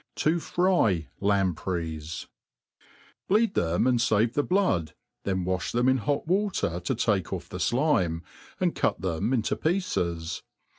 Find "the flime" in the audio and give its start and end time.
7.49-8.23